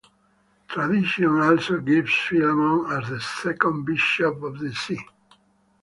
Tradition 0.67 1.39
also 1.41 1.79
gives 1.79 2.11
Philemon 2.11 2.91
as 3.03 3.07
the 3.11 3.19
second 3.21 3.85
bishop 3.85 4.41
of 4.41 4.57
the 4.57 4.73
see. 4.73 4.97